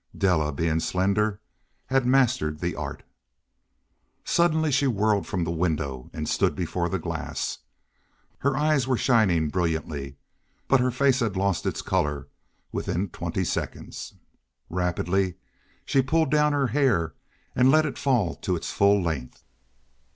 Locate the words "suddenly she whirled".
4.25-5.27